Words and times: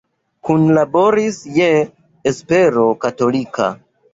Kunlaboris 0.47 1.37
je 1.59 1.67
Espero 2.33 2.89
Katolika. 3.07 3.73